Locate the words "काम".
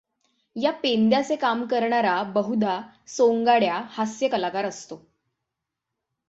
1.35-1.65